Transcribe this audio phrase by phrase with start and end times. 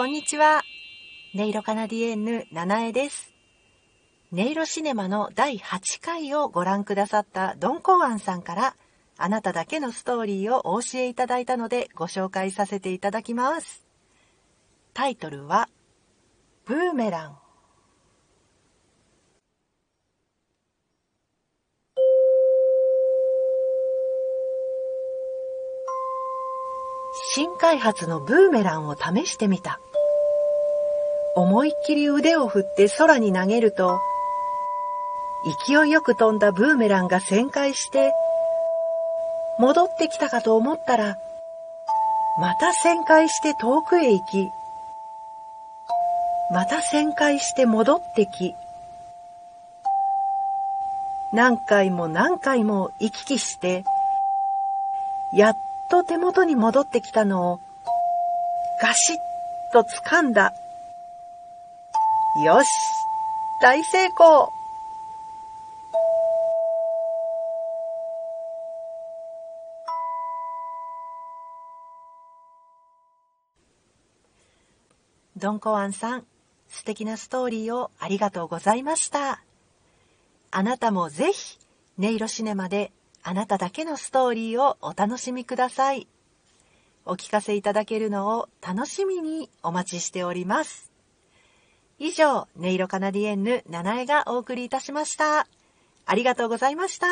[0.00, 0.62] こんにちは。
[1.34, 3.34] ネイロカナディエンヌ、ナナエです。
[4.32, 8.76] ネイロシネマの第8回をご覧くださったドン・コーアンさんから、
[9.18, 13.84] あなただけのストーリーをお教えいただいたのでご紹介させていただきます。
[14.94, 15.68] タイトルは、
[16.64, 17.38] ブーメラン。
[27.34, 29.78] 新開発のブーメランを試してみた。
[31.36, 33.98] 思いっきり腕を振って空に投げると、
[35.66, 38.12] 勢いよく飛んだブーメランが旋回して、
[39.58, 41.18] 戻ってきたかと思ったら、
[42.38, 44.50] また旋回して遠くへ行き、
[46.52, 48.54] また旋回して戻ってき、
[51.32, 53.84] 何回も何回も行き来して、
[55.32, 55.56] やっ
[55.90, 57.60] と手元に戻ってきたのを、
[58.82, 59.16] ガシッ
[59.72, 60.52] と掴んだ。
[62.36, 62.68] よし
[63.60, 64.52] 大成功
[75.36, 76.26] ドンコワンさん、
[76.68, 79.42] 素敵なストーリーをありがとうございました。
[80.52, 81.58] あなたもぜひ、
[81.98, 82.92] ネイロシネマで
[83.24, 86.06] あなただけのストーリーをお楽しみください。
[87.06, 90.89] お聞かせいただけるのを楽しみにお待ちしております。
[92.02, 95.46] 以上、ネイロカナディエンヌ、ナナエがお送りいたしました。
[96.06, 97.06] ありがとうございました。